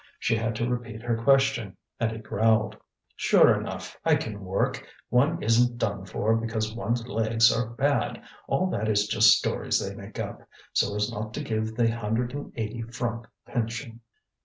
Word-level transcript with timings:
She 0.17 0.35
had 0.35 0.55
to 0.55 0.67
repeat 0.67 1.03
her 1.03 1.23
question, 1.23 1.77
and 1.99 2.11
he 2.11 2.17
growled: 2.17 2.75
"Sure 3.15 3.55
enough, 3.59 3.95
I 4.03 4.15
can 4.15 4.43
work. 4.43 4.83
One 5.09 5.43
isn't 5.43 5.77
done 5.77 6.05
for 6.05 6.35
because 6.35 6.73
one's 6.73 7.05
legs 7.07 7.53
are 7.55 7.67
bad. 7.69 8.23
All 8.47 8.65
that 8.71 8.89
is 8.89 9.05
just 9.07 9.29
stories 9.29 9.77
they 9.79 9.93
make 9.93 10.19
up, 10.19 10.41
so 10.73 10.95
as 10.95 11.11
not 11.11 11.35
to 11.35 11.43
give 11.43 11.75
the 11.75 11.91
hundred 11.95 12.33
and 12.33 12.51
eighty 12.55 12.81
franc 12.81 13.27
pension." 13.45 13.99